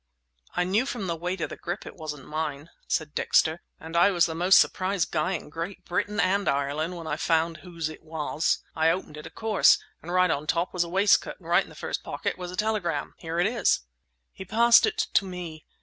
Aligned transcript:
"I 0.55 0.63
knew 0.63 0.87
from 0.87 1.05
the 1.05 1.15
weight 1.15 1.41
of 1.41 1.51
the 1.51 1.55
grip 1.55 1.85
it 1.85 1.95
wasn't 1.95 2.25
mine," 2.27 2.71
said 2.87 3.13
Dexter, 3.13 3.61
"and 3.79 3.95
I 3.95 4.09
was 4.09 4.25
the 4.25 4.33
most 4.33 4.57
surprised 4.57 5.11
guy 5.11 5.33
in 5.33 5.49
Great 5.51 5.85
Britain 5.85 6.19
and 6.19 6.49
Ireland 6.49 6.95
when 6.97 7.05
I 7.05 7.17
found 7.17 7.57
whose 7.57 7.87
it 7.87 8.01
was! 8.01 8.63
I 8.75 8.89
opened 8.89 9.17
it, 9.17 9.27
of 9.27 9.35
course! 9.35 9.77
And 10.01 10.11
right 10.11 10.31
on 10.31 10.47
top 10.47 10.73
was 10.73 10.83
a 10.83 10.89
waistcoat 10.89 11.35
and 11.37 11.47
right 11.47 11.61
in 11.63 11.69
the 11.69 11.75
first 11.75 12.01
pocket 12.03 12.35
was 12.35 12.49
a 12.49 12.57
telegram. 12.57 13.13
Here 13.19 13.37
it 13.39 13.45
is!" 13.45 13.81
He 14.31 14.43
passed 14.43 14.87
it 14.87 14.97
to 15.13 15.23
me. 15.25 15.67